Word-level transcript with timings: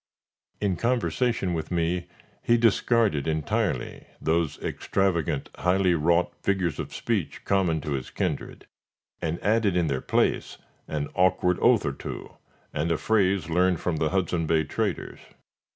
In 0.59 0.77
conversation 0.77 1.53
with 1.53 1.69
me, 1.69 2.07
he 2.41 2.57
discarded 2.57 3.27
entirely 3.27 4.07
those 4.19 4.57
extravagant, 4.57 5.51
highly 5.57 5.93
wrought 5.93 6.33
figures 6.41 6.79
of 6.79 6.91
speech 6.91 7.45
common 7.45 7.81
to 7.81 7.91
his 7.91 8.09
kindred, 8.09 8.65
and 9.21 9.39
added 9.43 9.77
in 9.77 9.85
their 9.85 10.01
place 10.01 10.57
an 10.87 11.07
awkward 11.13 11.59
oath 11.61 11.85
or 11.85 11.93
two, 11.93 12.35
and 12.73 12.91
a 12.91 12.97
phrase 12.97 13.47
learned 13.47 13.79
from 13.79 13.97
the 13.97 14.09
Hudson 14.09 14.47
Bay 14.47 14.63
traders. 14.63 15.19